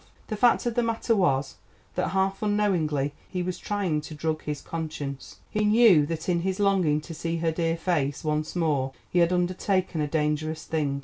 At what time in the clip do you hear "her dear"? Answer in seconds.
7.37-7.77